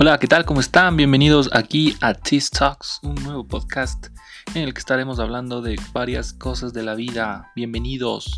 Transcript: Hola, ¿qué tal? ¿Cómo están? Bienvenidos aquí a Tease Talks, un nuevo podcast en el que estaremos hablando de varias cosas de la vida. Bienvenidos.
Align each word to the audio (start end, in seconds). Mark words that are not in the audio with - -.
Hola, 0.00 0.16
¿qué 0.20 0.28
tal? 0.28 0.44
¿Cómo 0.44 0.60
están? 0.60 0.96
Bienvenidos 0.96 1.50
aquí 1.52 1.96
a 2.00 2.14
Tease 2.14 2.50
Talks, 2.56 3.00
un 3.02 3.16
nuevo 3.16 3.48
podcast 3.48 4.06
en 4.54 4.62
el 4.62 4.72
que 4.72 4.78
estaremos 4.78 5.18
hablando 5.18 5.60
de 5.60 5.74
varias 5.92 6.32
cosas 6.32 6.72
de 6.72 6.84
la 6.84 6.94
vida. 6.94 7.50
Bienvenidos. 7.56 8.36